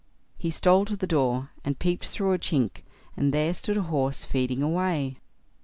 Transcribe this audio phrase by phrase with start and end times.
[0.39, 2.81] He stole to the door, and peeped through a chink,
[3.15, 5.19] and there stood a horse feeding away.